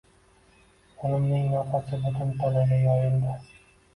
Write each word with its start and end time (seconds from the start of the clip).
O`limning 1.09 1.43
nafasi 1.51 1.99
butun 2.05 2.33
tanaga 2.39 2.79
yoyildi 2.87 3.37